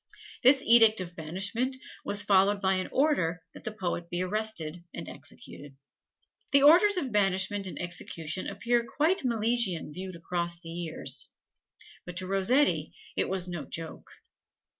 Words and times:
This 0.41 0.63
edict 0.63 0.99
of 0.99 1.15
banishment 1.15 1.77
was 2.03 2.23
followed 2.23 2.59
by 2.59 2.73
an 2.77 2.89
order 2.91 3.43
that 3.53 3.63
the 3.63 3.71
poet 3.71 4.09
be 4.09 4.23
arrested 4.23 4.83
and 4.95 5.07
executed. 5.07 5.75
The 6.51 6.63
orders 6.63 6.97
of 6.97 7.11
banishment 7.11 7.67
and 7.67 7.79
execution 7.79 8.47
appear 8.47 8.83
quite 8.83 9.23
Milesian 9.23 9.93
viewed 9.93 10.15
across 10.15 10.59
the 10.59 10.69
years, 10.69 11.29
but 12.03 12.17
to 12.17 12.25
Rossetti 12.25 12.95
it 13.15 13.29
was 13.29 13.47
no 13.47 13.63
joke. 13.63 14.09